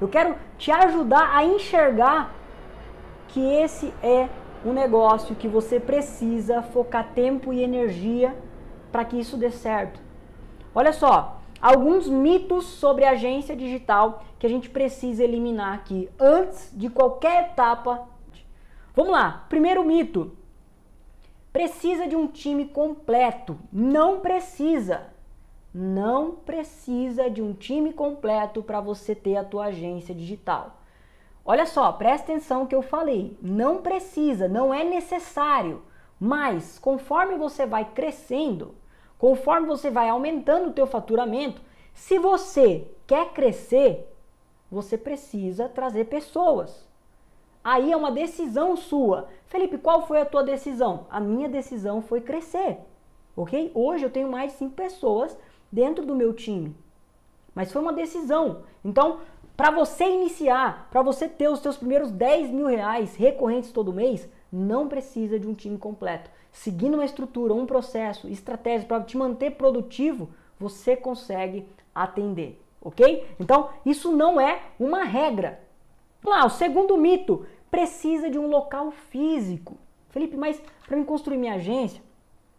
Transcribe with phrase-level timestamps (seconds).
[0.00, 2.34] Eu quero te ajudar a enxergar
[3.28, 4.28] que esse é
[4.64, 8.34] um negócio que você precisa focar tempo e energia
[8.90, 10.00] para que isso dê certo.
[10.74, 16.88] Olha só, alguns mitos sobre agência digital que a gente precisa eliminar aqui antes de
[16.88, 18.08] qualquer etapa.
[18.94, 20.36] Vamos lá, primeiro mito.
[21.52, 23.58] Precisa de um time completo.
[23.72, 25.08] Não precisa.
[25.72, 30.80] Não precisa de um time completo para você ter a tua agência digital.
[31.44, 33.38] Olha só, presta atenção que eu falei.
[33.40, 35.82] Não precisa, não é necessário.
[36.18, 38.74] Mas conforme você vai crescendo,
[39.16, 41.62] conforme você vai aumentando o teu faturamento,
[41.94, 44.12] se você quer crescer,
[44.70, 46.88] você precisa trazer pessoas.
[47.62, 49.28] Aí é uma decisão sua.
[49.46, 51.06] Felipe, qual foi a tua decisão?
[51.10, 52.78] A minha decisão foi crescer.
[53.36, 53.70] Ok?
[53.74, 55.36] Hoje eu tenho mais de 5 pessoas
[55.70, 56.74] dentro do meu time.
[57.54, 58.62] Mas foi uma decisão.
[58.84, 59.20] Então,
[59.56, 64.28] para você iniciar, para você ter os seus primeiros 10 mil reais recorrentes todo mês,
[64.50, 66.30] não precisa de um time completo.
[66.50, 73.26] Seguindo uma estrutura, um processo, estratégia para te manter produtivo, você consegue atender, ok?
[73.38, 75.60] Então, isso não é uma regra.
[76.24, 79.78] Lá, o segundo mito, precisa de um local físico.
[80.08, 82.02] Felipe, mas para mim construir minha agência,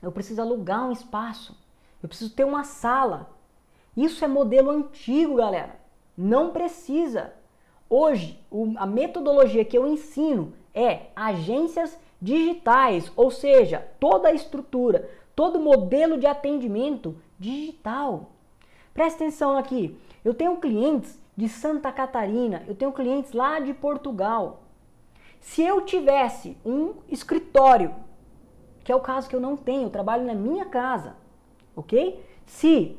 [0.00, 1.56] eu preciso alugar um espaço.
[2.02, 3.30] Eu preciso ter uma sala.
[3.96, 5.76] Isso é modelo antigo, galera.
[6.16, 7.32] Não precisa.
[7.88, 8.42] Hoje,
[8.76, 16.16] a metodologia que eu ensino é agências digitais, ou seja, toda a estrutura, todo modelo
[16.16, 18.30] de atendimento digital.
[18.94, 19.98] Presta atenção aqui.
[20.24, 24.62] Eu tenho clientes de Santa Catarina, eu tenho clientes lá de Portugal.
[25.40, 27.94] Se eu tivesse um escritório,
[28.84, 31.16] que é o caso que eu não tenho, eu trabalho na minha casa,
[31.76, 32.24] ok?
[32.46, 32.98] Se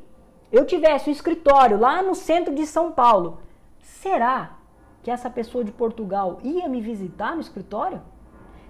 [0.52, 3.40] eu tivesse um escritório lá no centro de São Paulo,
[3.80, 4.58] será
[5.02, 8.02] que essa pessoa de Portugal ia me visitar no escritório?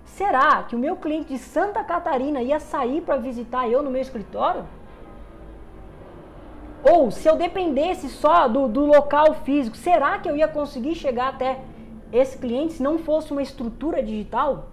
[0.06, 4.02] Será que o meu cliente de Santa Catarina ia sair para visitar eu no meu
[4.02, 4.66] escritório?
[6.84, 11.30] Ou se eu dependesse só do, do local físico, será que eu ia conseguir chegar
[11.30, 11.62] até
[12.12, 14.68] esse cliente se não fosse uma estrutura digital?